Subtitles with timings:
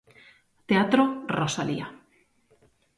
[0.69, 1.03] Teatro
[1.39, 1.87] Rosalía.